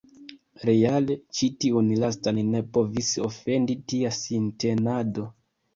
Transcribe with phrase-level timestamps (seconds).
[0.69, 5.33] Reale ĉi tiun lastan ne povis ofendi tia sintenado.